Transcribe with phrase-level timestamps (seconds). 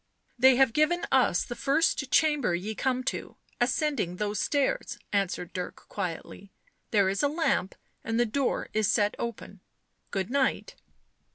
[0.45, 5.75] "They have given us the first chamber ye come to, ascending those stairs," answered Dirk
[5.89, 6.49] quietly."
[6.89, 9.59] There is a lamp, and the door is set open.
[10.09, 10.73] Good night."